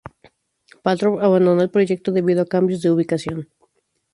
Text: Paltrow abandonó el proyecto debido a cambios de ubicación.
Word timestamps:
Paltrow 0.81 1.19
abandonó 1.19 1.61
el 1.61 1.69
proyecto 1.69 2.11
debido 2.11 2.41
a 2.41 2.47
cambios 2.47 2.81
de 2.81 2.89
ubicación. 2.89 3.49